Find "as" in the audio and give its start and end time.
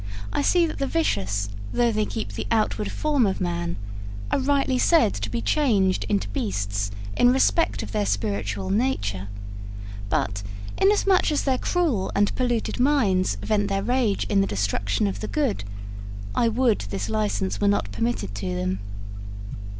11.31-11.43